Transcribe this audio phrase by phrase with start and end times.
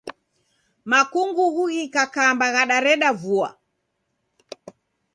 [0.89, 3.49] Makungughu ghikakamba ghadareda vua